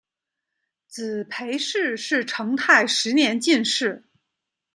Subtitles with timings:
[0.87, 4.03] 子裴栻是成泰十年进士。